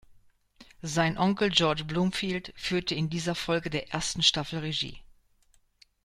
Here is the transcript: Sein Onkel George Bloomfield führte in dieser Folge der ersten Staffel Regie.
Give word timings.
Sein 0.81 1.15
Onkel 1.19 1.49
George 1.51 1.83
Bloomfield 1.85 2.53
führte 2.55 2.95
in 2.95 3.11
dieser 3.11 3.35
Folge 3.35 3.69
der 3.69 3.93
ersten 3.93 4.23
Staffel 4.23 4.57
Regie. 4.57 4.97